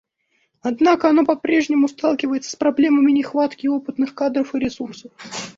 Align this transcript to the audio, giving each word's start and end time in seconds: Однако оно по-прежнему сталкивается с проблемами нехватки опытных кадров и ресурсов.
Однако 0.63 1.09
оно 1.11 1.25
по-прежнему 1.25 1.87
сталкивается 1.87 2.49
с 2.49 2.55
проблемами 2.55 3.11
нехватки 3.11 3.67
опытных 3.67 4.15
кадров 4.15 4.55
и 4.55 4.59
ресурсов. 4.59 5.11